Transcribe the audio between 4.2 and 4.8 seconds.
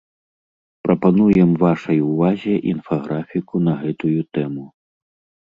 тэму.